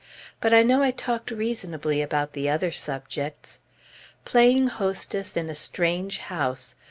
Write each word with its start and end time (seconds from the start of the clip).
But 0.39 0.51
I 0.51 0.63
know 0.63 0.81
I 0.81 0.89
talked 0.89 1.29
reasonably 1.29 2.01
about 2.01 2.33
the 2.33 2.49
other 2.49 2.71
subjects. 2.71 3.59
Playing 4.25 4.65
hostess 4.65 5.37
in 5.37 5.47
a 5.47 5.53
strange 5.53 6.17
house! 6.17 6.73